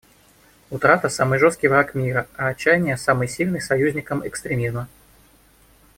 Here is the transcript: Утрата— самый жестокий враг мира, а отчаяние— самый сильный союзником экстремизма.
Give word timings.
Утрата— 0.71 1.09
самый 1.09 1.37
жестокий 1.37 1.67
враг 1.67 1.93
мира, 1.93 2.27
а 2.35 2.47
отчаяние— 2.47 2.97
самый 2.97 3.27
сильный 3.27 3.61
союзником 3.61 4.25
экстремизма. 4.27 4.87